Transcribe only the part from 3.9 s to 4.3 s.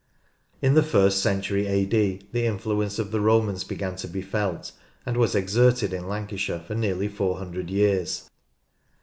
to be